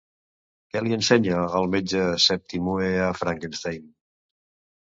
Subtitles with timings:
[0.71, 3.85] Què li ensenya el metge Septimue a Frankenstein?